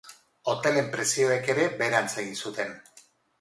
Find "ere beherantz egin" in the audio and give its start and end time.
1.55-2.41